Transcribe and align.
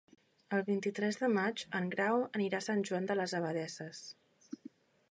El 0.55 0.63
vint-i-tres 0.69 1.19
de 1.19 1.29
maig 1.33 1.65
en 1.81 1.91
Grau 1.93 2.25
anirà 2.41 2.63
a 2.63 2.69
Sant 2.71 2.83
Joan 2.91 3.13
de 3.13 3.21
les 3.21 3.39
Abadesses. 3.43 4.07